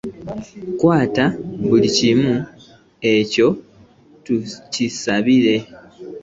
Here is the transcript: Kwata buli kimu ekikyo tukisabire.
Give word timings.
Kwata 0.79 1.25
buli 1.67 1.87
kimu 1.97 2.33
ekikyo 3.09 3.47
tukisabire. 4.23 5.55